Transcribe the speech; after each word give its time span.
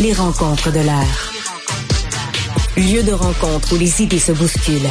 Les 0.00 0.12
rencontres 0.12 0.72
de 0.72 0.80
l'heure. 0.80 1.32
Lieu 2.76 3.02
de 3.02 3.12
rencontre 3.12 3.72
où 3.72 3.76
les 3.76 4.02
idées 4.02 4.18
se 4.18 4.32
bousculent. 4.32 4.90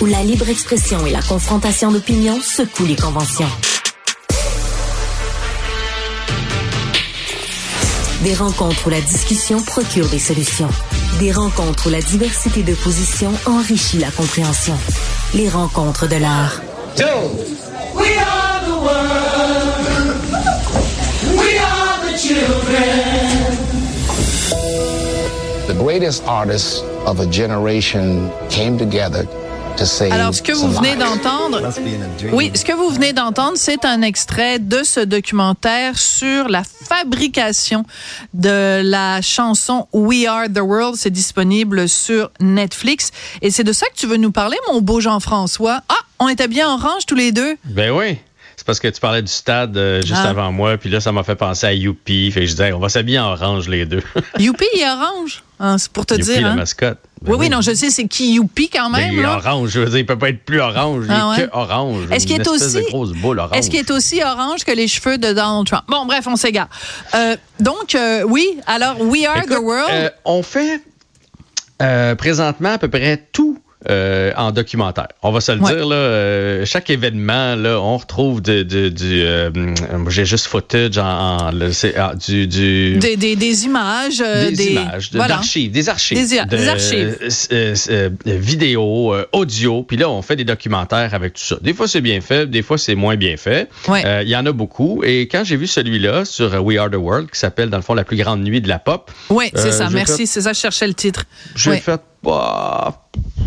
Où 0.00 0.06
la 0.06 0.22
libre 0.22 0.48
expression 0.48 1.06
et 1.06 1.10
la 1.10 1.22
confrontation 1.22 1.90
d'opinions 1.90 2.40
secouent 2.40 2.86
les 2.86 2.96
conventions. 2.96 3.48
Des 8.22 8.34
rencontres 8.34 8.86
où 8.86 8.90
la 8.90 9.00
discussion 9.00 9.62
procure 9.62 10.08
des 10.08 10.18
solutions. 10.18 10.70
Des 11.18 11.32
rencontres 11.32 11.86
où 11.86 11.90
la 11.90 12.02
diversité 12.02 12.62
de 12.62 12.74
positions 12.74 13.32
enrichit 13.46 13.98
la 13.98 14.10
compréhension. 14.10 14.76
Les 15.34 15.48
rencontres 15.48 16.08
de 16.08 16.16
l'art. 16.16 16.60
We 16.96 18.18
are 18.18 18.60
the 18.64 18.76
world. 18.82 19.74
We 21.36 21.58
are 21.58 22.00
the 22.04 22.18
children. 22.18 23.13
The 25.74 25.80
greatest 25.80 26.22
artists 26.28 26.82
of 27.04 27.18
a 27.18 27.26
generation 27.26 28.30
came 28.48 28.78
together 28.78 29.26
alors, 30.12 30.32
ce 30.32 30.40
que 30.40 30.52
vous 30.52 30.70
venez 30.70 30.94
d'entendre, 30.94 31.60
oui, 32.32 32.52
ce 32.54 32.64
que 32.64 32.72
vous 32.72 32.90
venez 32.90 33.12
d'entendre, 33.12 33.54
c'est 33.56 33.84
un 33.84 34.02
extrait 34.02 34.60
de 34.60 34.84
ce 34.84 35.00
documentaire 35.00 35.98
sur 35.98 36.48
la 36.48 36.62
fabrication 36.62 37.84
de 38.34 38.82
la 38.84 39.20
chanson 39.20 39.88
We 39.92 40.26
Are 40.26 40.46
the 40.48 40.60
World. 40.60 40.94
C'est 40.96 41.10
disponible 41.10 41.88
sur 41.88 42.30
Netflix. 42.40 43.10
Et 43.42 43.50
c'est 43.50 43.64
de 43.64 43.72
ça 43.72 43.86
que 43.88 43.96
tu 43.96 44.06
veux 44.06 44.16
nous 44.16 44.30
parler, 44.30 44.56
mon 44.72 44.80
beau 44.80 45.00
Jean-François? 45.00 45.80
Ah, 45.88 45.94
on 46.20 46.28
était 46.28 46.48
bien 46.48 46.72
orange 46.72 47.04
tous 47.06 47.16
les 47.16 47.32
deux. 47.32 47.56
Ben 47.64 47.90
oui. 47.90 48.18
C'est 48.56 48.66
parce 48.66 48.80
que 48.80 48.88
tu 48.88 49.00
parlais 49.00 49.22
du 49.22 49.32
stade 49.32 49.76
euh, 49.76 50.00
juste 50.02 50.20
ah. 50.24 50.30
avant 50.30 50.52
moi, 50.52 50.76
puis 50.76 50.88
là, 50.90 51.00
ça 51.00 51.12
m'a 51.12 51.22
fait 51.22 51.34
penser 51.34 51.66
à 51.66 51.72
Youpi. 51.72 52.30
Fait 52.30 52.40
que 52.40 52.46
je 52.46 52.52
disais, 52.52 52.72
on 52.72 52.78
va 52.78 52.88
s'habiller 52.88 53.18
en 53.18 53.32
orange 53.32 53.68
les 53.68 53.84
deux. 53.84 54.02
Youpi 54.38 54.64
est 54.78 54.88
orange, 54.88 55.42
hein, 55.60 55.76
c'est 55.78 55.90
pour 55.90 56.06
te 56.06 56.14
Youpi, 56.14 56.26
dire. 56.26 56.42
la 56.42 56.50
hein? 56.50 56.56
mascotte. 56.56 56.98
Ben 57.22 57.32
oui, 57.32 57.36
oui, 57.40 57.48
non, 57.48 57.62
je 57.62 57.72
sais, 57.72 57.90
c'est 57.90 58.06
qui 58.06 58.34
Youpi 58.34 58.68
quand 58.68 58.90
même. 58.90 59.12
il 59.12 59.20
est 59.20 59.26
orange, 59.26 59.70
je 59.70 59.80
veux 59.80 59.86
dire, 59.86 59.98
il 59.98 60.06
peut 60.06 60.18
pas 60.18 60.28
être 60.28 60.44
plus 60.44 60.60
orange, 60.60 61.04
il 61.06 61.12
ah 61.12 61.34
est 61.36 61.46
que 61.46 61.50
orange. 61.52 62.06
Est-ce 62.10 62.26
qu'il 62.26 62.40
est 62.40 62.48
aussi 62.48 62.78
Est-ce 63.52 63.70
qu'il 63.70 63.80
est 63.80 63.90
aussi 63.90 64.22
orange 64.22 64.64
que 64.64 64.72
les 64.72 64.88
cheveux 64.88 65.18
de 65.18 65.28
Donald 65.32 65.66
Trump? 65.66 65.84
Bon, 65.88 66.04
bref, 66.06 66.26
on 66.26 66.36
s'égare. 66.36 66.68
Euh, 67.14 67.36
donc, 67.60 67.94
euh, 67.94 68.24
oui, 68.24 68.46
alors 68.66 69.00
We 69.00 69.24
Are 69.24 69.44
the 69.46 69.58
World. 69.58 70.12
on 70.24 70.42
fait 70.42 70.80
présentement 72.16 72.74
à 72.74 72.78
peu 72.78 72.88
près 72.88 73.26
tout 73.32 73.58
euh, 73.90 74.32
en 74.36 74.50
documentaire. 74.50 75.08
On 75.22 75.30
va 75.30 75.40
se 75.40 75.52
le 75.52 75.58
dire, 75.58 75.86
là, 75.86 75.96
euh, 75.96 76.64
chaque 76.64 76.90
événement, 76.90 77.54
là, 77.54 77.78
on 77.80 77.96
retrouve 77.96 78.40
du... 78.40 78.64
Euh, 78.72 79.50
j'ai 80.08 80.24
juste 80.24 80.46
footage 80.46 80.96
en, 80.98 81.50
ah, 81.96 82.14
du, 82.14 82.46
du... 82.46 82.96
Des, 82.98 83.16
des, 83.16 83.36
des, 83.36 83.64
images. 83.64 84.18
des, 84.18 84.70
images, 84.70 85.10
d'archives, 85.10 85.70
des 85.70 85.88
archives. 85.88 86.18
Des, 86.18 86.44
des 86.44 86.68
archives. 86.68 87.18
vidéos, 88.24 89.14
audio. 89.32 89.82
Puis 89.82 89.96
là, 89.96 90.08
on 90.08 90.22
fait 90.22 90.36
des 90.36 90.44
documentaires 90.44 91.12
avec 91.12 91.34
tout 91.34 91.44
ça. 91.44 91.56
Des 91.60 91.74
fois, 91.74 91.86
c'est 91.86 92.00
bien 92.00 92.20
fait, 92.20 92.46
des 92.48 92.62
fois, 92.62 92.78
c'est 92.78 92.94
moins 92.94 93.16
bien 93.16 93.36
fait. 93.36 93.68
Il 93.88 94.28
y 94.28 94.36
en 94.36 94.46
a 94.46 94.52
beaucoup. 94.52 95.02
Et 95.04 95.22
quand 95.22 95.44
j'ai 95.44 95.56
vu 95.56 95.66
celui-là 95.66 96.24
sur 96.24 96.64
We 96.64 96.78
Are 96.78 96.90
the 96.90 96.96
World, 96.96 97.30
qui 97.30 97.38
s'appelle, 97.38 97.70
dans 97.70 97.78
le 97.78 97.82
fond, 97.82 97.94
La 97.94 98.04
plus 98.04 98.16
grande 98.16 98.42
nuit 98.42 98.60
de 98.60 98.68
la 98.68 98.78
pop. 98.78 99.10
Oui, 99.30 99.50
c'est 99.54 99.72
ça. 99.72 99.88
Merci. 99.90 100.26
C'est 100.26 100.40
ça, 100.40 100.52
je 100.52 100.60
cherchais 100.60 100.86
le 100.86 100.94
titre. 100.94 101.24
J'ai 101.54 101.76
fait... 101.76 102.00
Bah, 102.22 103.03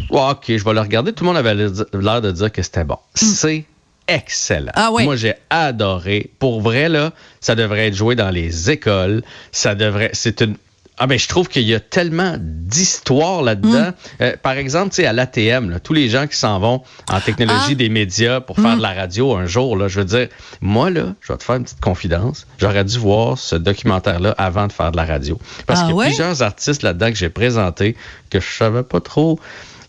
OK, 0.09 0.43
je 0.47 0.63
vais 0.63 0.73
le 0.73 0.81
regarder. 0.81 1.13
Tout 1.13 1.23
le 1.23 1.29
monde 1.29 1.37
avait 1.37 1.55
l'air 1.55 2.21
de 2.21 2.31
dire 2.31 2.51
que 2.51 2.61
c'était 2.61 2.83
bon. 2.83 2.97
Hmm. 3.15 3.25
C'est 3.25 3.65
excellent. 4.07 4.71
Ah 4.75 4.89
Moi, 4.91 5.15
j'ai 5.15 5.35
adoré. 5.49 6.31
Pour 6.39 6.61
vrai, 6.61 6.89
là, 6.89 7.11
ça 7.41 7.55
devrait 7.55 7.87
être 7.87 7.95
joué 7.95 8.15
dans 8.15 8.29
les 8.29 8.71
écoles. 8.71 9.23
Ça 9.51 9.75
devrait. 9.75 10.11
C'est 10.13 10.41
une 10.41 10.55
ah 10.99 11.05
ben 11.05 11.19
je 11.19 11.27
trouve 11.27 11.47
qu'il 11.47 11.63
y 11.63 11.75
a 11.75 11.79
tellement 11.79 12.37
d'histoires 12.39 13.43
là-dedans. 13.43 13.89
Mm. 13.89 13.93
Euh, 14.21 14.35
par 14.41 14.53
exemple, 14.53 14.89
tu 14.89 14.95
sais 14.95 15.05
à 15.05 15.13
l'ATM, 15.13 15.79
tous 15.83 15.93
les 15.93 16.09
gens 16.09 16.25
qui 16.25 16.35
s'en 16.35 16.59
vont 16.59 16.81
en 17.11 17.19
technologie 17.19 17.73
ah. 17.73 17.75
des 17.75 17.89
médias 17.89 18.41
pour 18.41 18.55
faire 18.55 18.73
mm. 18.73 18.77
de 18.77 18.81
la 18.81 18.93
radio 18.93 19.35
un 19.35 19.45
jour, 19.45 19.77
là, 19.77 19.87
je 19.87 19.99
veux 19.99 20.05
dire, 20.05 20.27
moi 20.59 20.89
là, 20.89 21.13
je 21.21 21.31
vais 21.31 21.37
te 21.37 21.43
faire 21.43 21.57
une 21.57 21.65
petite 21.65 21.81
confidence. 21.81 22.47
J'aurais 22.57 22.83
dû 22.83 22.97
voir 22.97 23.37
ce 23.37 23.55
documentaire-là 23.55 24.33
avant 24.39 24.65
de 24.65 24.71
faire 24.71 24.91
de 24.91 24.97
la 24.97 25.05
radio, 25.05 25.39
parce 25.67 25.81
ah 25.83 25.87
qu'il 25.87 25.95
y 25.95 25.99
a 25.99 26.03
plusieurs 26.05 26.41
artistes 26.41 26.81
là-dedans 26.81 27.11
que 27.11 27.17
j'ai 27.17 27.29
présentés 27.29 27.95
que 28.31 28.39
je 28.39 28.57
savais 28.57 28.83
pas 28.83 28.99
trop 28.99 29.39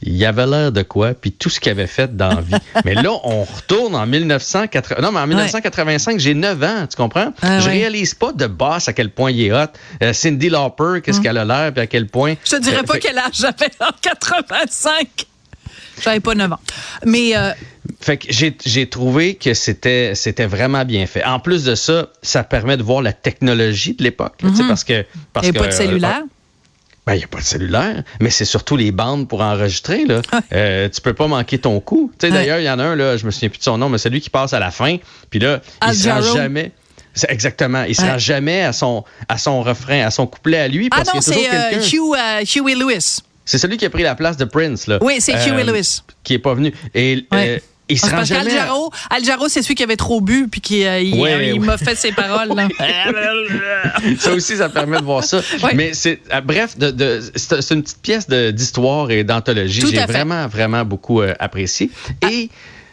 il 0.03 0.17
y 0.17 0.25
avait 0.25 0.47
l'air 0.47 0.73
de 0.73 0.83
quoi, 0.83 1.15
puis 1.15 1.33
tout 1.33 1.51
ce 1.51 1.61
qu'il 1.61 1.73
avait 1.73 1.87
fait 1.87 2.17
dans 2.17 2.29
la 2.29 2.41
vie. 2.41 2.55
mais 2.85 2.95
là, 2.95 3.11
on 3.25 3.45
retourne 3.45 3.95
en 3.95 4.07
1980. 4.07 5.01
Non, 5.03 5.13
mais 5.13 5.21
en 5.21 5.27
1985, 5.27 6.21
j'ai 6.21 6.35
9 6.35 6.63
ans, 6.63 6.87
tu 6.89 6.97
comprends? 6.97 7.33
Ah 7.43 7.61
je 7.61 7.69
réalise 7.69 8.15
pas 8.15 8.33
de 8.33 8.47
boss 8.47 8.89
à 8.89 8.93
quel 8.93 9.11
point 9.11 9.31
il 9.31 9.43
est 9.43 9.53
hot. 9.53 9.67
Euh, 10.03 10.13
Cindy 10.13 10.49
Lauper, 10.49 11.01
qu'est-ce 11.03 11.19
hum. 11.19 11.25
qu'elle 11.25 11.39
a 11.39 11.45
l'air, 11.45 11.73
puis 11.73 11.83
à 11.83 11.87
quel 11.87 12.07
point. 12.07 12.35
Je 12.45 12.57
te 12.57 12.63
dirais 12.63 12.85
pas 12.85 12.99
quel 12.99 13.19
âge 13.19 13.35
j'avais 13.35 13.71
en 13.81 13.91
85. 14.01 15.27
J'avais 16.03 16.21
pas 16.21 16.35
9 16.35 16.53
ans. 16.53 16.61
Mais. 17.05 17.37
Euh, 17.37 17.53
fait 18.01 18.19
que 18.19 18.29
j'ai 18.31 18.89
trouvé 18.89 19.35
que 19.35 19.55
c'était 19.55 20.15
c'était 20.15 20.47
vraiment 20.47 20.85
bien 20.85 21.07
fait. 21.07 21.25
En 21.25 21.41
plus 21.41 21.65
de 21.65 21.75
ça, 21.75 22.09
ça 22.23 22.45
permet 22.45 22.77
de 22.77 22.83
voir 22.83 23.03
la 23.03 23.13
technologie 23.13 23.95
de 23.95 24.05
l'époque, 24.05 24.35
sais, 24.41 24.63
mhm. 24.63 24.69
parce 24.69 24.85
que 24.85 25.05
parce 25.33 25.49
Et 25.49 25.53
que, 25.53 25.59
pas 25.59 25.67
de 25.67 25.73
cellulaire? 25.73 26.21
Ben, 26.21 26.29
il 27.15 27.19
n'y 27.19 27.25
a 27.25 27.29
pas 27.29 27.39
de 27.39 27.45
cellulaire, 27.45 28.03
mais 28.21 28.31
c'est 28.31 28.45
surtout 28.45 28.77
les 28.77 28.93
bandes 28.93 29.29
pour 29.29 29.41
enregistrer. 29.41 30.05
Là. 30.05 30.23
Euh, 30.53 30.89
tu 30.89 31.01
peux 31.01 31.15
pas 31.15 31.27
manquer 31.27 31.59
ton 31.59 31.81
coup. 31.81 32.11
D'ailleurs, 32.21 32.59
il 32.59 32.65
y 32.65 32.71
en 32.71 32.79
a 32.79 32.85
un, 32.85 32.97
là, 32.97 33.17
je 33.17 33.27
me 33.27 33.31
souviens 33.31 33.49
plus 33.49 33.59
de 33.59 33.65
son 33.65 33.79
nom, 33.79 33.89
mais 33.89 33.99
c'est 33.99 34.11
lui 34.11 34.21
qui 34.21 34.31
passe 34.31 34.53
à 34.53 34.59
la 34.59 34.71
fin. 34.71 34.97
Puis 35.31 35.39
là, 35.41 35.61
il 35.83 36.07
ne 36.07 36.13
rend 36.13 36.35
jamais. 36.35 36.73
Exactement. 37.29 37.83
Il 37.85 37.91
ne 37.91 37.95
sera 37.95 38.19
jamais 38.19 38.63
à 38.63 38.73
son, 38.73 39.05
à 39.29 39.39
son 39.39 39.63
refrain, 39.63 40.07
à 40.07 40.11
son 40.11 40.27
couplet 40.27 40.59
à 40.59 40.69
lui. 40.69 40.89
Ah 40.91 40.97
parce 40.97 41.09
ah 41.11 41.15
non, 41.17 41.21
c'est 41.21 41.49
euh, 41.49 41.81
Hugh, 41.81 42.15
euh, 42.17 42.45
Huey 42.45 42.75
Lewis. 42.75 43.19
C'est 43.45 43.59
celui 43.59 43.77
qui 43.77 43.87
a 43.87 43.91
pris 43.91 44.03
la 44.03 44.15
place 44.15 44.37
de 44.37 44.45
Prince. 44.45 44.87
Là. 44.87 44.99
Oui, 45.01 45.17
c'est 45.21 45.33
Huey 45.33 45.65
Lewis. 45.65 46.03
Qui 46.23 46.35
n'est 46.35 46.39
pas 46.39 46.55
venu. 46.55 46.73
Et 46.95 47.27
il 47.89 47.99
se 47.99 48.11
rend 48.11 48.25
jamais. 48.25 48.51
Aljaro, 49.11 49.49
c'est 49.49 49.63
celui 49.63 49.75
qui 49.75 49.83
avait 49.83 49.97
trop 49.97 50.21
bu 50.21 50.49
puis 50.49 50.61
qui 50.61 50.87
euh, 50.87 51.01
il, 51.01 51.61
m'a 51.61 51.79
fait 51.79 51.95
ses 51.97 52.13
paroles. 52.13 52.51
ça 54.19 54.33
aussi, 54.33 54.57
ça 54.57 54.69
permet 54.69 54.99
de 54.99 55.05
voir 55.05 55.25
ça. 55.25 55.41
Mais 55.75 55.93
c'est 55.95 56.21
euh, 56.33 56.41
bref, 56.41 56.77
de, 56.79 57.21
c'est 57.35 57.75
une 57.75 57.83
petite 57.83 58.03
pièce 58.03 58.29
d'histoire 58.29 59.11
et 59.11 59.25
d'anthologie. 59.25 59.83
J'ai 59.91 60.05
vraiment, 60.05 60.47
vraiment 60.47 60.85
beaucoup 60.85 61.21
euh, 61.21 61.35
apprécié. 61.39 61.91
Et 62.31 62.51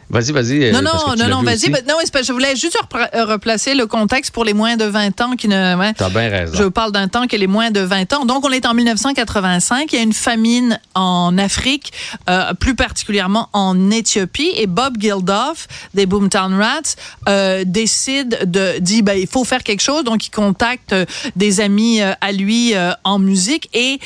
Vas-y, 0.09 0.31
vas-y. 0.31 0.63
Euh, 0.65 0.71
non, 0.71 0.81
non, 0.81 1.15
non, 1.17 1.27
non, 1.27 1.43
vas-y. 1.43 1.69
Non, 1.69 1.95
je 2.03 2.31
voulais 2.31 2.55
juste 2.55 2.77
euh, 2.93 3.25
replacer 3.25 3.73
le 3.73 3.87
contexte 3.87 4.31
pour 4.31 4.45
les 4.45 4.53
moins 4.53 4.77
de 4.77 4.85
20 4.85 5.21
ans 5.21 5.31
qui 5.35 5.47
ne. 5.47 5.75
Ouais, 5.75 5.93
T'as 5.93 6.09
bien 6.09 6.29
raison. 6.29 6.53
Je 6.55 6.65
parle 6.65 6.91
d'un 6.91 7.07
temps 7.07 7.25
que 7.27 7.35
les 7.35 7.47
moins 7.47 7.71
de 7.71 7.79
20 7.79 8.13
ans. 8.13 8.25
Donc, 8.25 8.45
on 8.45 8.51
est 8.51 8.65
en 8.65 8.73
1985. 8.73 9.91
Il 9.91 9.95
y 9.95 9.99
a 9.99 10.03
une 10.03 10.13
famine 10.13 10.79
en 10.93 11.37
Afrique, 11.37 11.91
euh, 12.29 12.53
plus 12.53 12.75
particulièrement 12.75 13.49
en 13.53 13.89
Éthiopie. 13.89 14.51
Et 14.55 14.67
Bob 14.67 15.01
Geldof, 15.01 15.67
des 15.93 16.05
Boomtown 16.05 16.53
Rats, 16.53 17.63
décide 17.65 18.49
de 18.51 18.79
dit 18.79 19.01
ben 19.01 19.17
il 19.19 19.27
faut 19.27 19.43
faire 19.43 19.63
quelque 19.63 19.81
chose. 19.81 20.03
Donc, 20.03 20.27
il 20.27 20.31
contacte 20.31 20.95
des 21.35 21.61
amis 21.61 22.01
à 22.01 22.31
lui 22.31 22.73
en 23.03 23.19
musique 23.19 23.69
et 23.73 23.99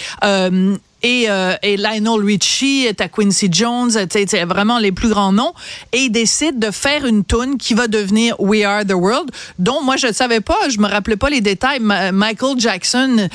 et, 1.01 1.29
euh, 1.29 1.55
et 1.61 1.77
Lionel 1.77 2.23
Richie, 2.23 2.87
à 2.99 3.07
Quincy 3.07 3.47
Jones, 3.51 3.91
c'est 3.91 4.43
vraiment 4.45 4.79
les 4.79 4.91
plus 4.91 5.09
grands 5.09 5.31
noms, 5.31 5.53
et 5.91 5.99
ils 5.99 6.09
décident 6.09 6.57
de 6.57 6.71
faire 6.71 7.05
une 7.05 7.23
tune 7.23 7.57
qui 7.57 7.73
va 7.73 7.87
devenir 7.87 8.39
We 8.39 8.63
Are 8.63 8.85
the 8.85 8.93
World, 8.93 9.31
dont 9.57 9.81
moi 9.81 9.97
je 9.97 10.07
ne 10.07 10.11
savais 10.11 10.41
pas, 10.41 10.57
je 10.69 10.79
me 10.79 10.87
rappelais 10.87 11.15
pas 11.15 11.29
les 11.29 11.41
détails. 11.41 11.79
Michael 11.79 12.59
Jackson, 12.59 13.29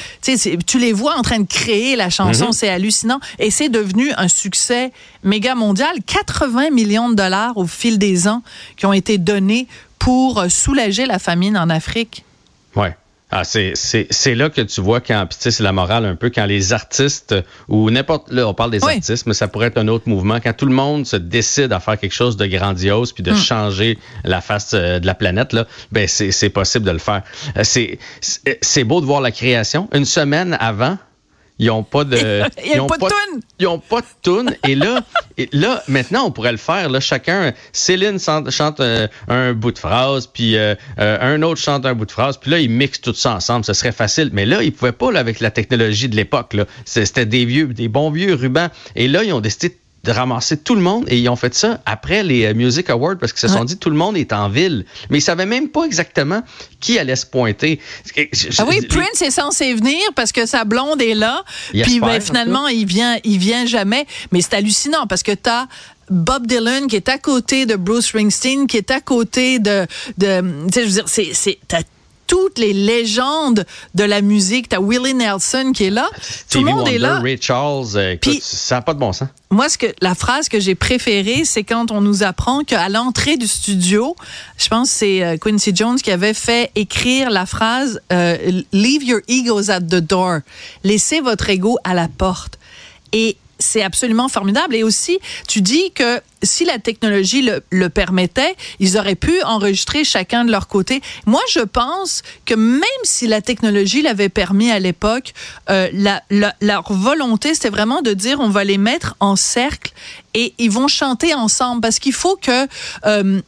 tu 0.66 0.78
les 0.78 0.92
vois 0.92 1.16
en 1.16 1.22
train 1.22 1.38
de 1.38 1.47
créer 1.47 1.97
la 1.97 2.10
chanson, 2.10 2.50
mm-hmm. 2.50 2.53
c'est 2.53 2.69
hallucinant, 2.69 3.20
et 3.38 3.50
c'est 3.50 3.69
devenu 3.69 4.12
un 4.16 4.28
succès 4.28 4.92
méga 5.22 5.54
mondial. 5.54 5.97
80 6.06 6.70
millions 6.70 7.08
de 7.08 7.14
dollars 7.14 7.56
au 7.56 7.66
fil 7.66 7.98
des 7.98 8.28
ans 8.28 8.42
qui 8.76 8.86
ont 8.86 8.92
été 8.92 9.19
donnés 9.19 9.66
pour 9.98 10.44
soulager 10.50 11.06
la 11.06 11.19
famine 11.19 11.56
en 11.56 11.70
Afrique. 11.70 12.24
Ouais. 12.76 12.94
Ah, 13.37 13.43
c'est 13.43 14.34
là 14.37 14.49
que 14.49 14.61
tu 14.61 14.81
vois 14.81 15.00
quand, 15.00 15.27
c'est 15.39 15.59
la 15.60 15.72
morale 15.72 16.04
un 16.04 16.15
peu, 16.15 16.31
quand 16.31 16.47
les 16.47 16.72
artistes, 16.72 17.34
ou 17.66 17.91
n'importe, 17.91 18.31
là, 18.31 18.47
on 18.47 18.54
parle 18.54 18.71
des 18.71 18.84
artistes, 18.84 19.27
mais 19.27 19.34
ça 19.34 19.48
pourrait 19.48 19.66
être 19.66 19.78
un 19.78 19.89
autre 19.89 20.09
mouvement, 20.09 20.39
quand 20.41 20.53
tout 20.53 20.66
le 20.66 20.75
monde 20.75 21.04
se 21.04 21.16
décide 21.16 21.72
à 21.72 21.81
faire 21.81 21.98
quelque 21.98 22.15
chose 22.15 22.36
de 22.36 22.47
grandiose 22.47 23.13
puis 23.13 23.25
de 23.25 23.33
hmm. 23.33 23.36
changer 23.36 23.98
la 24.22 24.41
face 24.41 24.71
euh, 24.75 25.01
de 25.01 25.07
la 25.07 25.15
planète, 25.15 25.53
là, 25.53 25.66
ben 25.91 26.07
c'est 26.07 26.51
possible 26.51 26.84
de 26.84 26.92
le 26.92 26.98
faire. 26.98 27.22
Euh, 27.57 27.65
c'est 27.65 28.84
beau 28.84 29.01
de 29.01 29.07
voir 29.07 29.21
la 29.21 29.33
création. 29.33 29.89
Une 29.92 30.04
semaine 30.04 30.57
avant, 30.60 30.97
ils 31.59 31.68
n'ont 31.68 31.83
pas 31.84 32.04
de. 32.04 32.42
ils 32.65 32.77
n'ont 32.77 32.86
pas, 32.86 32.98
de 32.98 33.04
tune. 33.04 33.41
Ils 33.59 33.65
n'ont 33.65 33.78
pas 33.78 34.01
de 34.01 34.06
tune. 34.22 34.56
et 34.66 34.74
là, 34.74 35.01
et 35.39 35.48
là, 35.53 35.83
maintenant, 35.89 36.27
on 36.27 36.30
pourrait 36.30 36.53
le 36.53 36.59
faire. 36.59 36.89
Là, 36.89 37.01
chacun, 37.01 37.53
Céline 37.72 38.18
chante, 38.18 38.80
euh, 38.80 39.06
un, 39.28 39.53
bout 39.53 39.72
de 39.72 39.78
phrase, 39.78 40.27
puis 40.27 40.56
euh, 40.56 40.74
euh, 40.98 41.18
un 41.21 41.42
autre 41.42 41.60
chante 41.60 41.86
un 41.86 41.95
bout 41.95 42.06
de 42.06 42.12
phrase, 42.12 42.36
puis 42.39 42.51
là, 42.51 42.59
ils 42.59 42.71
mixent 42.71 43.01
tout 43.01 43.15
ça 43.15 43.34
ensemble. 43.34 43.65
Ce 43.65 43.72
serait 43.72 43.92
facile. 43.92 44.30
Mais 44.33 44.47
là, 44.47 44.62
ils 44.62 44.72
pouvaient 44.72 44.92
pas 44.92 45.12
là, 45.12 45.21
avec 45.21 45.41
la 45.41 45.51
technologie 45.51 46.09
de 46.09 46.16
l'époque. 46.16 46.56
C'était 46.84 47.27
des 47.27 47.45
vieux, 47.45 47.66
des 47.66 47.89
bons 47.89 48.10
vieux 48.10 48.34
rubans. 48.34 48.68
Et 48.97 49.09
là, 49.09 49.24
ils 49.24 49.33
ont 49.33 49.41
décidé 49.41 49.68
de 49.68 49.77
ramasser 50.12 50.56
tout 50.56 50.74
le 50.74 50.80
monde 50.80 51.04
et 51.09 51.18
ils 51.18 51.28
ont 51.28 51.36
fait 51.36 51.54
ça 51.54 51.80
après 51.86 52.22
les 52.22 52.45
euh, 52.45 52.54
Music 52.54 52.91
Awards 52.91 53.16
parce 53.18 53.33
qu'ils 53.33 53.48
se 53.48 53.48
sont 53.48 53.65
dit 53.65 53.77
tout 53.77 53.91
le 53.91 53.97
monde 53.97 54.16
est 54.16 54.33
en 54.33 54.48
ville. 54.48 54.84
Mais 55.10 55.18
ils 55.18 55.22
savaient 55.22 55.47
même 55.47 55.68
pas 55.68 55.84
exactement 55.84 56.42
qui 56.80 56.98
allait 56.98 57.16
se 57.16 57.27
pointer. 57.27 57.80
ah 58.59 58.65
oui, 58.68 58.83
Prince 58.86 59.22
est 59.22 59.30
censé 59.30 59.74
venir 59.74 60.01
parce 60.15 60.33
que 60.33 60.47
sa 60.47 60.65
blonde 60.65 61.01
est 61.01 61.15
là. 61.15 61.42
puis 61.72 62.01
ben, 62.01 62.21
finalement, 62.21 62.68
il 62.68 62.86
vient, 62.86 63.18
il 63.24 63.39
vient 63.39 63.66
jamais. 63.66 64.06
Mais 64.33 64.41
c'est 64.41 64.54
hallucinant 64.54 65.06
parce 65.06 65.22
que 65.22 65.33
tu 65.33 65.48
as 65.48 65.66
Bob 66.10 66.47
Dylan 66.47 66.86
qui 66.86 66.97
est 66.97 67.09
à 67.09 67.18
côté 67.18 67.66
de 67.66 67.77
Bruce 67.77 68.06
Springsteen, 68.06 68.66
qui 68.66 68.77
est 68.77 68.91
à 68.91 69.01
côté 69.01 69.59
de, 69.59 69.86
de 70.18 70.41
tu 70.66 70.72
sais, 70.72 70.80
je 70.83 70.86
veux 70.86 70.92
dire, 70.92 71.09
c'est, 71.09 71.30
c'est, 71.33 71.59
toutes 72.26 72.59
les 72.59 72.72
légendes 72.72 73.66
de 73.94 74.04
la 74.04 74.21
musique. 74.21 74.68
T'as 74.68 74.80
Willie 74.80 75.15
Nelson 75.15 75.72
qui 75.74 75.84
est 75.84 75.91
là. 75.91 76.09
Tout 76.50 76.59
le 76.59 76.72
monde 76.72 76.88
est 76.88 76.98
là. 76.98 77.21
Ray 77.21 77.38
Charles, 77.41 77.97
euh, 77.97 78.12
écoute, 78.12 78.42
ça 78.42 78.76
n'a 78.76 78.82
pas 78.82 78.94
de 78.94 78.98
bon 78.98 79.12
sens. 79.12 79.28
Moi, 79.50 79.68
ce 79.68 79.78
que, 79.78 79.86
la 80.00 80.15
phrase 80.15 80.48
que 80.48 80.59
j'ai 80.59 80.74
préférée, 80.74 81.44
c'est 81.44 81.62
quand 81.62 81.91
on 81.91 82.00
nous 82.00 82.22
apprend 82.22 82.65
qu'à 82.65 82.88
l'entrée 82.88 83.36
du 83.36 83.47
studio, 83.47 84.16
je 84.59 84.68
pense 84.68 84.91
que 84.91 84.97
c'est 84.97 85.22
euh, 85.22 85.36
Quincy 85.36 85.72
Jones 85.74 85.97
qui 85.97 86.10
avait 86.10 86.34
fait 86.34 86.71
écrire 86.74 87.30
la 87.30 87.47
phrase 87.47 88.00
euh, 88.12 88.62
Leave 88.72 89.04
your 89.04 89.20
egos 89.28 89.70
at 89.70 89.82
the 89.82 90.00
door. 90.00 90.41
Laissez 90.82 91.20
votre 91.20 91.48
ego 91.50 91.78
à 91.84 91.94
la 91.94 92.09
porte. 92.09 92.59
Et 93.12 93.36
c'est 93.59 93.83
absolument 93.83 94.28
formidable. 94.28 94.74
Et 94.74 94.83
aussi, 94.83 95.18
tu 95.48 95.60
dis 95.60 95.91
que 95.92 96.21
si 96.42 96.65
la 96.65 96.78
technologie 96.78 97.48
le, 97.71 97.89
permettait, 97.89 98.54
ils 98.80 98.98
auraient 98.98 99.15
pu 99.15 99.42
enregistrer 99.42 100.04
chacun 100.04 100.45
de 100.45 100.51
leur 100.51 100.68
côté. 100.68 101.01
Moi, 101.27 101.41
je 101.51 101.60
pense 101.60 102.22
que 102.45 102.54
même 102.54 102.83
si 103.03 103.27
la 103.27 103.41
technologie 103.41 104.03
l'avait 104.03 104.28
permis 104.28 104.71
à 104.71 104.78
l'époque, 104.78 105.33
euh, 105.71 105.89
leur 106.60 106.92
volonté, 106.92 107.54
c'était 107.54 107.71
vraiment 107.71 108.03
de 108.03 108.12
dire 108.12 108.41
on 108.41 108.51
va 108.51 108.65
les 108.65 108.78
mettre 108.78 109.16
en 109.21 109.36
cercle 109.36 109.92
et 110.34 110.53
ils 110.59 110.71
vont 110.71 110.89
chanter 110.89 111.34
ensemble 111.34 111.80
parce 111.80 111.98
qu'il 111.98 112.12
faut 112.12 112.36
que 112.36 112.66
euh, 113.06 113.41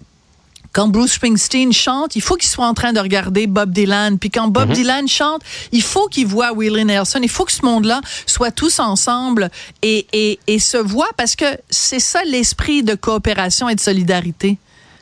quand 0.77 0.89
Bruce 0.89 1.15
Springsteen 1.15 1.73
chante, 1.73 2.17
il 2.17 2.21
faut 2.21 2.35
qu'il 2.37 2.51
soit 2.51 2.67
en 2.67 2.75
train 2.75 2.93
de 2.93 3.01
regarder 3.01 3.47
Bob 3.47 3.71
Dylan. 3.71 4.19
Puis 4.19 4.29
quand 4.29 4.49
Bob 4.49 4.69
mhm. 4.69 4.75
Dylan 4.75 5.09
chante, 5.09 5.41
il 5.73 5.81
faut 5.81 6.07
qu'il 6.09 6.27
voit 6.27 6.53
Willie 6.55 6.85
Nelson. 6.85 7.21
Il 7.23 7.31
faut 7.31 7.47
que 7.47 7.53
ce 7.53 7.65
monde-là 7.65 8.03
soit 8.27 8.51
tous 8.51 8.79
ensemble 8.79 9.51
et, 9.81 10.07
et, 10.13 10.39
et 10.47 10.59
se 10.59 10.77
voit 10.77 11.09
parce 11.17 11.35
que 11.35 11.47
c'est 11.71 11.99
ça 11.99 12.21
l'esprit 12.25 12.83
de 12.83 12.95
coopération 12.95 13.71
et 13.71 13.75
de 13.75 13.81
solidarité. 13.81 14.59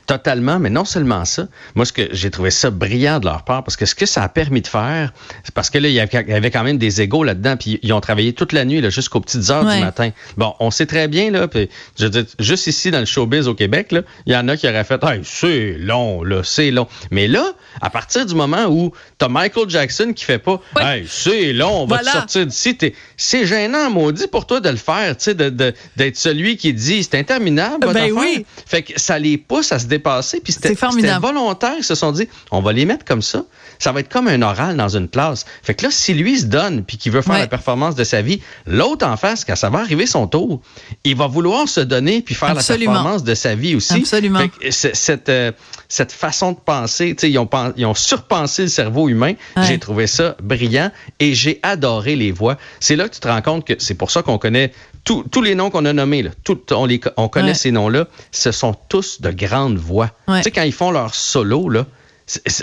Totalement, 0.07 0.59
mais 0.59 0.71
non 0.71 0.85
seulement 0.85 1.25
ça. 1.25 1.47
Moi, 1.75 1.87
ce 1.87 1.93
que 1.93 2.09
j'ai 2.13 2.31
trouvé 2.31 2.51
ça 2.51 2.71
brillant 2.71 3.21
de 3.21 3.25
leur 3.25 3.45
part, 3.45 3.65
parce 3.65 3.77
que 3.77 3.87
ce 3.87 3.95
que 3.95 4.07
ça 4.07 4.23
a 4.23 4.29
permis 4.29 4.61
de 4.61 4.67
faire, 4.67 5.13
c'est 5.45 5.55
parce 5.55 5.71
que 5.71 5.79
là, 5.79 5.89
il 5.89 5.95
y 5.95 6.01
avait 6.01 6.51
quand 6.51 6.63
même 6.63 6.79
des 6.79 7.01
égaux 7.01 7.25
là-dedans, 7.25 7.57
puis 7.57 7.81
ils 7.83 7.93
ont 7.93 8.01
travaillé 8.01 8.33
toute 8.35 8.53
la 8.53 8.65
nuit, 8.65 8.83
jusqu'aux 8.91 9.21
petites 9.21 9.49
heures 9.51 9.65
du 9.65 9.81
matin. 9.81 10.11
Bon, 10.37 10.55
on 10.61 10.71
sait 10.71 10.87
très 10.87 11.09
bien, 11.09 11.31
là, 11.31 11.49
puis 11.49 11.71
je 11.99 12.07
dis, 12.07 12.27
juste 12.39 12.67
ici, 12.67 12.91
dans 12.91 13.01
le 13.01 13.07
showbiz 13.07 13.49
au 13.49 13.55
Québec, 13.55 13.93
là, 13.93 14.03
il 14.27 14.33
y 14.33 14.37
en 14.37 14.47
a 14.49 14.57
qui 14.57 14.69
auraient 14.69 14.85
fait, 14.85 15.03
hey, 15.05 15.21
c'est 15.25 15.77
long, 15.79 16.23
là, 16.23 16.43
c'est 16.45 16.71
long. 16.71 16.87
Mais 17.11 17.27
là, 17.27 17.53
à 17.81 17.89
partir 17.91 18.27
du 18.27 18.35
moment 18.35 18.67
où 18.67 18.93
t'as 19.19 19.29
Michael 19.29 19.71
Jackson 19.71 20.13
qui 20.15 20.25
fait 20.25 20.39
pas, 20.39 20.61
hey, 20.81 21.07
c'est 21.09 21.53
long, 21.53 21.83
on 21.83 21.87
va 21.87 21.99
te 21.99 22.11
sortir 22.11 22.47
d'ici, 22.47 22.77
c'est 23.17 23.47
gênant, 23.47 23.91
maudit, 23.91 24.27
pour 24.27 24.47
toi 24.47 24.61
de 24.61 24.69
le 24.69 24.77
faire, 24.77 25.17
tu 25.17 25.25
sais, 25.25 25.35
d'être 25.35 26.17
celui 26.17 26.57
qui 26.57 26.75
dit, 26.75 27.03
c'est 27.03 27.19
interminable, 27.19 27.91
ben 27.93 28.13
oui. 28.13 28.45
Fait 28.67 28.83
que 28.83 29.01
ça 29.01 29.19
les 29.19 29.39
pousse 29.39 29.73
à 29.73 29.79
se 29.79 29.87
dépassé. 29.95 30.41
Puis 30.41 30.53
c'était 30.53 30.75
volontaire. 31.19 31.75
Ils 31.79 31.85
se 31.85 31.95
sont 31.95 32.13
dit, 32.13 32.29
on 32.51 32.61
va 32.61 32.73
les 32.73 32.85
mettre 32.85 33.05
comme 33.05 33.23
ça. 33.23 33.45
Ça 33.79 33.93
va 33.93 34.01
être 34.01 34.09
comme 34.09 34.29
un 34.29 34.41
oral 34.43 34.77
dans 34.77 34.97
une 34.97 35.09
classe. 35.09 35.45
Fait 35.63 35.75
que 35.75 35.85
là, 35.85 35.91
si 35.91 36.15
lui 36.15 36.39
se 36.39 36.47
donne 36.47 36.85
puis 36.85 36.97
qu'il 36.97 37.13
veut 37.13 37.23
faire 37.23 37.39
la 37.39 37.47
performance 37.47 37.95
de 37.95 38.05
sa 38.05 38.23
vie, 38.23 38.41
l'autre 38.67 39.07
en 39.07 39.17
face, 39.17 39.45
quand 39.45 39.57
ça 39.57 39.71
va 39.71 39.81
arriver 39.81 40.07
son 40.07 40.27
tour, 40.27 40.61
il 41.05 41.17
va 41.17 41.27
vouloir 41.27 41.69
se 41.69 41.81
donner 41.81 42.23
puis 42.23 42.35
faire 42.35 42.55
la 42.55 42.63
performance 42.63 43.25
de 43.25 43.35
sa 43.35 43.55
vie 43.55 43.75
aussi. 43.75 43.95
Absolument. 43.95 44.41
cette, 44.71 45.29
euh, 45.29 45.53
cette 45.89 46.13
façon 46.13 46.53
de 46.53 46.59
penser, 46.59 47.17
ils 47.23 47.39
ont, 47.39 47.49
ils 47.77 47.87
ont 47.87 47.95
surpensé 47.95 48.63
le 48.63 48.69
cerveau 48.69 49.09
humain. 49.09 49.35
J'ai 49.63 49.79
trouvé 49.79 50.07
ça 50.07 50.37
brillant 50.43 50.91
et 51.21 51.35
j'ai 51.35 51.61
adoré 51.63 52.17
les 52.17 52.33
voix. 52.33 52.57
C'est 52.81 52.97
là 52.97 53.09
que 53.09 53.15
tu 53.15 53.21
te 53.21 53.29
rends 53.29 53.43
compte 53.43 53.67
que 53.67 53.75
c'est 53.79 53.95
pour 53.95 54.11
ça 54.11 54.23
qu'on 54.23 54.39
connaît 54.39 54.73
tous 55.05 55.43
les 55.43 55.55
noms 55.55 55.71
qu'on 55.71 55.85
a 55.85 55.93
nommés, 55.93 56.23
là, 56.23 56.31
on, 56.73 56.87
les, 56.87 57.01
on 57.17 57.29
connaît 57.29 57.55
ces 57.55 57.71
noms-là, 57.71 58.07
ce 58.33 58.53
sont 58.53 58.75
tous 58.89 59.21
de 59.21 59.31
grandes 59.31 59.77
voix. 59.77 60.11
Tu 60.29 60.43
sais, 60.43 60.51
quand 60.51 60.63
ils 60.63 60.73
font 60.73 60.91
leur 60.91 61.15
solo, 61.15 61.69
là, 61.69 61.87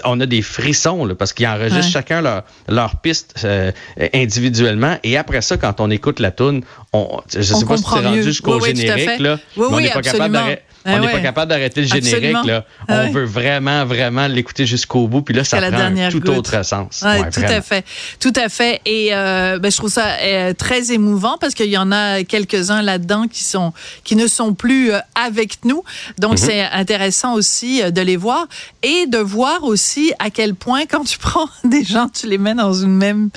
on 0.06 0.20
a 0.20 0.26
des 0.26 0.42
frissons 0.42 1.06
là, 1.06 1.14
parce 1.14 1.34
qu'ils 1.34 1.48
enregistrent 1.48 1.92
chacun 1.92 2.22
leur, 2.22 2.44
leur 2.68 2.96
piste 2.98 3.36
euh, 3.46 3.72
individuellement. 4.14 4.98
Et 5.04 5.18
après 5.18 5.42
ça, 5.42 5.58
quand 5.58 5.80
on 5.80 5.92
écoute 5.92 6.20
la 6.20 6.32
tune, 6.32 6.64
on, 6.94 7.22
je 7.32 7.42
sais 7.42 7.66
pas 7.66 7.78
si 7.78 7.84
c'est 7.84 8.00
rendu 8.00 8.24
jusqu'au 8.24 8.60
générique, 8.60 9.20
là, 9.20 9.38
on 9.58 9.80
n'est 9.80 9.90
pas 9.90 10.02
capable 10.02 10.34
d'arrêter 10.34 10.64
on 10.86 11.00
n'est 11.00 11.12
pas 11.12 11.20
capable 11.20 11.50
d'arrêter 11.50 11.82
le 11.82 11.88
générique. 11.88 12.46
Là. 12.46 12.66
On 12.88 13.10
veut 13.12 13.26
vraiment, 13.26 13.86
vraiment 13.86 14.28
l'écouter 14.28 14.66
jusqu'au 14.66 15.08
bout. 15.08 15.22
Puis 15.22 15.34
là, 15.34 15.44
ça 15.44 15.62
prend 15.62 15.74
un 15.74 16.10
tout 16.10 16.30
autre 16.30 16.64
sens. 16.64 17.04
tout 17.34 17.42
à 17.42 17.62
fait. 17.62 17.86
Tout 18.20 18.34
à 18.36 18.50
fait. 18.50 18.82
Et 18.86 19.10
euh, 19.12 19.60
ben, 19.60 19.72
je 19.72 19.78
trouve 19.78 19.90
ça 19.90 20.18
euh, 20.22 20.54
très 20.54 20.92
émouvant 20.92 21.38
parce 21.40 21.54
qu'il 21.54 21.70
y 21.70 21.78
en 21.78 21.92
a 21.92 22.24
quelques-uns 22.24 22.82
là-dedans 22.82 23.28
qui, 23.28 23.44
sont, 23.44 23.74
qui 24.04 24.16
ne 24.16 24.28
sont 24.28 24.54
plus 24.54 24.92
euh, 24.92 25.00
avec 25.16 25.64
nous. 25.66 25.84
Donc, 26.20 26.34
mhm. 26.34 26.38
c'est 26.38 26.62
intéressant 26.62 27.34
aussi 27.34 27.82
de 27.92 28.02
les 28.02 28.18
voir 28.18 28.48
et 28.84 29.06
de 29.08 29.18
voir 29.18 29.64
aussi 29.64 30.14
à 30.20 30.30
quel 30.30 30.56
point, 30.56 30.86
quand 30.86 31.04
tu 31.04 31.18
prends 31.20 31.50
des 31.64 31.84
gens, 31.84 32.10
tu 32.10 32.28
les 32.28 32.38
mets 32.38 32.56
dans 32.56 32.74
une 32.74 32.96
même 32.96 33.30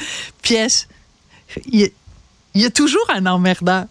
pièce, 0.43 0.89
il 1.73 1.91
y 2.55 2.65
a 2.65 2.71
toujours 2.71 3.07
un 3.15 3.27
emmerdeur. 3.27 3.85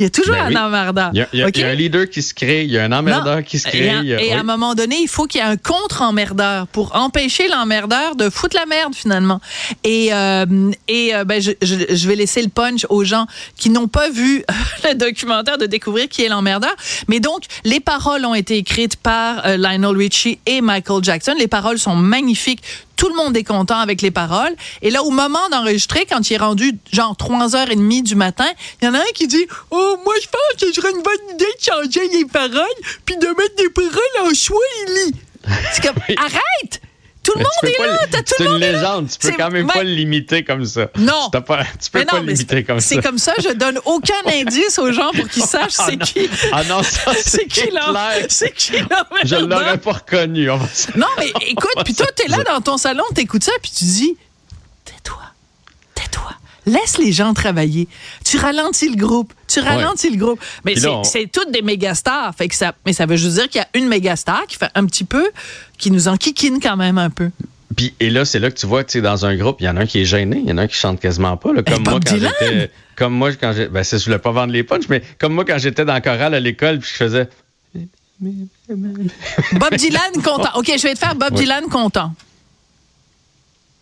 Il 0.00 0.04
y 0.04 0.06
a 0.06 0.10
toujours 0.10 0.34
ben 0.34 0.56
un 0.56 0.66
emmerdeur. 0.66 1.10
Il 1.12 1.26
y, 1.34 1.42
a, 1.42 1.68
un 1.68 1.74
leader 1.74 2.08
qui 2.08 2.22
se 2.22 2.32
crée, 2.32 2.64
il 2.64 2.70
y 2.70 2.78
a 2.78 2.84
un 2.84 2.92
emmerdeur 2.92 3.44
qui 3.44 3.58
se 3.58 3.68
crée. 3.68 3.92
Et, 4.18 4.32
à, 4.32 4.40
un 4.40 4.42
moment 4.42 4.74
donné, 4.74 4.96
il 4.98 5.08
faut 5.08 5.26
qu'il 5.26 5.42
y 5.42 5.44
ait 5.44 5.46
un 5.46 5.58
contre-emmerdeur 5.58 6.66
pour 6.68 6.96
empêcher 6.96 7.48
l'emmerdeur 7.48 8.16
de 8.16 8.30
foutre 8.30 8.56
la 8.56 8.64
merde 8.64 8.94
finalement. 8.94 9.42
Et, 9.84 10.08
euh, 10.14 10.70
et 10.88 11.14
euh, 11.14 11.24
ben, 11.24 11.42
je, 11.42 11.50
je, 11.60 12.08
vais 12.08 12.16
laisser 12.16 12.40
le 12.40 12.48
punch 12.48 12.86
aux 12.88 13.04
gens 13.04 13.26
qui 13.58 13.68
n'ont 13.68 13.88
pas 13.88 14.08
vu 14.08 14.42
le 14.84 14.94
documentaire 14.94 15.58
de 15.58 15.66
découvrir 15.66 16.08
qui 16.08 16.24
est 16.24 16.28
l'emmerdeur. 16.28 16.74
Mais 17.08 17.20
donc, 17.20 17.42
les 17.64 17.80
paroles 17.80 18.24
ont 18.24 18.34
été 18.34 18.56
écrites 18.56 18.96
par 18.96 19.46
euh, 19.46 19.58
Lionel 19.58 19.94
Richie 19.94 20.38
et 20.46 20.62
Michael 20.62 21.04
Jackson. 21.04 21.34
Les 21.38 21.48
paroles 21.48 21.78
sont 21.78 21.94
magnifiques 21.94 22.62
tout 23.00 23.08
le 23.08 23.16
monde 23.16 23.34
est 23.34 23.44
content 23.44 23.78
avec 23.78 24.02
les 24.02 24.10
paroles. 24.10 24.54
Et 24.82 24.90
là, 24.90 25.02
au 25.02 25.10
moment 25.10 25.48
d'enregistrer, 25.50 26.04
quand 26.04 26.28
il 26.28 26.34
est 26.34 26.36
rendu 26.36 26.78
genre 26.92 27.16
3h30 27.18 28.02
du 28.02 28.14
matin, 28.14 28.44
il 28.80 28.84
y 28.84 28.88
en 28.88 28.92
a 28.92 28.98
un 28.98 29.12
qui 29.14 29.26
dit 29.26 29.46
Oh, 29.70 29.96
moi, 30.04 30.14
je 30.22 30.28
pense 30.28 30.60
que 30.60 30.66
ce 30.66 30.72
serait 30.74 30.90
une 30.90 31.02
bonne 31.02 31.34
idée 31.34 31.46
de 31.46 31.64
changer 31.64 32.08
les 32.12 32.26
paroles 32.26 32.66
puis 33.06 33.16
de 33.16 33.26
mettre 33.26 33.56
des 33.56 33.70
paroles 33.70 34.28
en 34.28 34.34
Swahili. 34.34 35.14
C'est 35.72 35.82
comme, 35.82 35.96
arrête! 36.18 36.82
Tout 37.30 37.38
le 37.38 37.44
monde 37.44 37.74
est 37.74 37.86
là, 37.86 37.98
t'as 38.10 38.22
tout 38.22 38.34
le 38.38 38.44
monde. 38.48 38.60
C'est 38.60 38.68
une 38.68 38.72
légende, 38.72 39.08
tu 39.08 39.18
peux 39.18 39.36
quand 39.36 39.50
même 39.50 39.66
pas 39.66 39.82
le 39.82 39.90
limiter 39.90 40.44
comme 40.44 40.64
ça. 40.64 40.88
Non. 40.98 41.30
Pas, 41.30 41.40
tu 41.82 41.90
peux 41.90 42.04
pas 42.04 42.20
le 42.20 42.26
limiter 42.26 42.64
comme 42.64 42.80
ça. 42.80 42.88
C'est 42.88 43.02
comme 43.02 43.18
ça, 43.18 43.34
je 43.38 43.52
donne 43.54 43.78
aucun 43.84 44.14
indice 44.26 44.78
aux 44.78 44.92
gens 44.92 45.10
pour 45.12 45.28
qu'ils 45.28 45.42
sachent 45.44 45.72
c'est 45.72 45.98
qui. 45.98 46.28
Ah 46.52 46.64
non, 46.64 46.82
ça 46.82 47.12
c'est 47.24 47.46
qui 47.46 47.70
là 47.70 48.12
C'est 48.28 48.52
qui 48.52 48.72
là 48.72 49.06
Je 49.24 49.36
l'aurais 49.36 49.78
pas 49.78 49.92
reconnu. 49.92 50.48
Non, 50.96 51.06
mais 51.18 51.32
écoute, 51.46 51.74
puis 51.84 51.94
toi 51.94 52.06
t'es 52.14 52.28
là 52.28 52.42
dans 52.44 52.60
ton 52.60 52.76
salon, 52.76 53.04
t'écoutes 53.14 53.44
ça, 53.44 53.52
puis 53.62 53.70
tu 53.70 53.84
dis, 53.84 54.16
tais-toi, 54.84 54.96
tais-toi. 55.04 55.22
Laisse 56.66 56.98
les 56.98 57.12
gens 57.12 57.34
travailler. 57.34 57.88
Tu 58.24 58.36
ralentis 58.38 58.88
le 58.88 58.96
groupe. 58.96 59.32
Tu 59.48 59.60
ralentis 59.60 60.10
le 60.10 60.16
groupe. 60.16 60.40
Mais 60.64 60.74
c'est 61.04 61.30
toutes 61.30 61.50
des 61.50 61.62
méga 61.62 61.94
stars. 61.94 62.34
Fait 62.36 62.48
que 62.48 62.54
ça, 62.54 62.74
mais 62.86 62.92
ça 62.92 63.06
veut 63.06 63.16
juste 63.16 63.34
dire 63.34 63.48
qu'il 63.48 63.60
y 63.60 63.64
a 63.64 63.68
une 63.74 63.88
méga 63.88 64.16
star 64.16 64.46
qui 64.46 64.56
fait 64.56 64.70
un 64.74 64.86
petit 64.86 65.04
peu, 65.04 65.30
qui 65.78 65.90
nous 65.90 66.08
enquiquine 66.08 66.60
quand 66.60 66.76
même 66.76 66.98
un 66.98 67.10
peu. 67.10 67.30
Puis, 67.76 67.94
et 68.00 68.10
là, 68.10 68.24
c'est 68.24 68.40
là 68.40 68.50
que 68.50 68.58
tu 68.58 68.66
vois, 68.66 68.82
tu 68.84 68.92
sais, 68.92 69.00
dans 69.00 69.24
un 69.24 69.36
groupe, 69.36 69.58
il 69.60 69.64
y 69.64 69.68
en 69.68 69.76
a 69.76 69.82
un 69.82 69.86
qui 69.86 70.00
est 70.00 70.04
gêné, 70.04 70.38
il 70.42 70.48
y 70.48 70.52
en 70.52 70.58
a 70.58 70.62
un 70.62 70.66
qui 70.66 70.76
chante 70.76 71.00
quasiment 71.00 71.36
pas, 71.36 71.52
là, 71.52 71.62
comme, 71.62 71.84
moi, 71.84 72.00
quand 72.04 72.16
j'étais, 72.16 72.70
comme 72.96 73.14
moi 73.14 73.32
quand 73.32 73.52
j'étais, 73.52 73.68
ben, 73.68 73.84
je 73.84 74.04
voulais 74.04 74.18
pas 74.18 74.32
vendre 74.32 74.52
les 74.52 74.64
punchs, 74.64 74.88
mais 74.88 75.02
comme 75.18 75.32
moi 75.32 75.44
quand 75.44 75.58
j'étais 75.58 75.84
dans 75.84 75.94
le 75.94 76.00
chorale 76.00 76.34
à 76.34 76.40
l'école, 76.40 76.80
puis 76.80 76.90
je 76.90 76.96
faisais. 76.96 77.28
Bob 78.20 79.74
Dylan 79.76 80.12
content. 80.24 80.50
OK, 80.56 80.66
je 80.66 80.82
vais 80.82 80.94
te 80.94 80.98
faire 80.98 81.14
Bob 81.14 81.32
Dylan 81.34 81.64
content. 81.68 82.12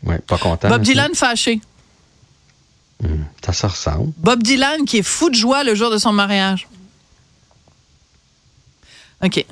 Oui, 0.05 0.15
pas 0.27 0.39
content. 0.39 0.69
Bob 0.69 0.83
Dylan 0.83 1.15
fâché. 1.15 1.61
Hmm, 3.03 3.25
ça, 3.53 3.69
ressemble. 3.69 4.13
Bob 4.17 4.43
Dylan 4.43 4.85
qui 4.85 4.99
est 4.99 5.03
fou 5.03 5.31
de 5.31 5.35
joie 5.35 5.63
le 5.65 5.75
jour 5.75 5.91
de 5.91 5.99
son 5.99 6.13
mariage. 6.13 6.67
OK. 9.25 9.45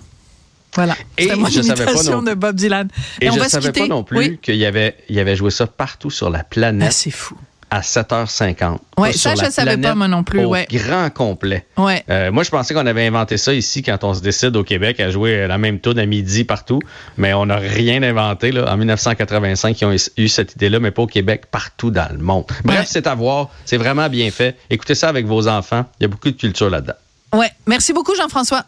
Voilà. 0.75 0.97
Et 1.17 1.35
moi, 1.35 1.49
je 1.49 1.63
savais 1.63 1.85
pas 1.85 2.03
non... 2.05 2.23
de 2.23 2.35
Bob 2.35 2.57
Dylan. 2.57 2.89
Et, 3.21 3.31
je 3.31 3.39
ne 3.39 3.49
savais 3.49 3.73
pas 3.73 3.87
non 3.87 4.05
plus 4.05 4.39
qu'il 4.39 4.57
y 4.57 4.67
avait, 4.67 4.97
il 5.09 5.19
avait 5.19 5.37
joué 5.37 5.51
ça 5.51 5.67
partout 5.67 6.11
sur 6.11 6.29
la 6.29 6.45
planète. 6.45 6.89
Ah, 6.89 6.93
c'est 6.93 7.11
fou 7.11 7.37
à 7.77 7.81
7h50. 7.83 8.79
Oui, 8.97 9.13
ça, 9.13 9.35
je 9.35 9.45
ne 9.45 9.51
savais 9.51 9.77
pas, 9.77 9.95
moi 9.95 10.09
non 10.09 10.25
plus. 10.25 10.45
Au 10.45 10.49
ouais. 10.49 10.67
grand 10.71 11.11
complet. 11.11 11.67
Ouais. 11.77 12.03
Euh, 12.09 12.33
moi, 12.33 12.43
je 12.43 12.51
pensais 12.51 12.73
qu'on 12.73 12.87
avait 12.87 13.07
inventé 13.07 13.37
ça 13.37 13.53
ici 13.53 13.83
quand 13.83 14.03
on 14.03 14.15
se 14.15 14.23
décide 14.23 14.57
au 14.57 14.65
Québec 14.65 14.99
à 14.99 15.11
jouer 15.11 15.47
la 15.47 15.59
même 15.59 15.79
tune 15.81 15.99
à 15.99 16.07
midi 16.07 16.45
partout, 16.45 16.81
mais 17.19 17.35
on 17.35 17.47
n'a 17.47 17.57
rien 17.57 18.03
inventé. 18.03 18.51
Là. 18.51 18.73
En 18.73 18.79
1985, 18.79 19.81
ils 19.81 19.85
ont 19.85 19.97
eu 20.17 20.29
cette 20.29 20.55
idée-là, 20.55 20.81
mais 20.81 20.91
pas 20.91 21.03
au 21.03 21.07
Québec, 21.07 21.45
partout 21.51 21.91
dans 21.91 22.09
le 22.11 22.19
monde. 22.19 22.47
Bref, 22.65 22.87
c'est 22.89 23.07
à 23.07 23.15
voir. 23.15 23.51
C'est 23.67 23.77
vraiment 23.77 24.09
bien 24.09 24.31
fait. 24.31 24.57
Écoutez 24.71 24.95
ça 24.95 25.09
avec 25.11 25.27
vos 25.27 25.47
enfants. 25.47 25.85
Il 26.01 26.05
y 26.05 26.07
a 26.07 26.09
beaucoup 26.09 26.31
de 26.31 26.37
culture 26.37 26.71
là-dedans. 26.71 26.95
Ouais. 27.35 27.51
Merci 27.67 27.93
beaucoup, 27.93 28.15
Jean-François. 28.15 28.65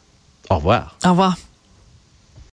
Au 0.50 0.56
revoir. 0.56 0.96
Au 1.04 1.10
revoir. 1.10 1.36